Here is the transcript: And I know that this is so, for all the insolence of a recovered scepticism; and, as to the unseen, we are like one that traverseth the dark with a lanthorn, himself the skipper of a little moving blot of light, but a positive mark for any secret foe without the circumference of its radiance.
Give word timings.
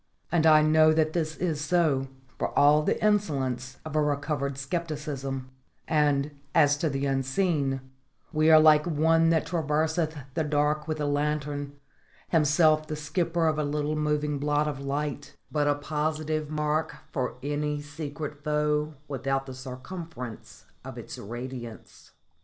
And 0.31 0.47
I 0.47 0.63
know 0.63 0.93
that 0.93 1.13
this 1.13 1.35
is 1.37 1.61
so, 1.61 2.07
for 2.39 2.47
all 2.57 2.81
the 2.81 2.99
insolence 3.05 3.77
of 3.85 3.95
a 3.95 4.01
recovered 4.01 4.57
scepticism; 4.57 5.51
and, 5.87 6.31
as 6.55 6.75
to 6.77 6.89
the 6.89 7.05
unseen, 7.05 7.81
we 8.33 8.49
are 8.49 8.59
like 8.59 8.87
one 8.87 9.29
that 9.29 9.45
traverseth 9.45 10.15
the 10.33 10.43
dark 10.43 10.87
with 10.87 10.99
a 10.99 11.05
lanthorn, 11.05 11.73
himself 12.29 12.87
the 12.87 12.95
skipper 12.95 13.45
of 13.47 13.59
a 13.59 13.63
little 13.63 13.95
moving 13.95 14.39
blot 14.39 14.67
of 14.67 14.79
light, 14.81 15.35
but 15.51 15.67
a 15.67 15.75
positive 15.75 16.49
mark 16.49 16.95
for 17.11 17.35
any 17.43 17.79
secret 17.79 18.43
foe 18.43 18.95
without 19.07 19.45
the 19.45 19.53
circumference 19.53 20.65
of 20.83 20.97
its 20.97 21.19
radiance. 21.19 22.09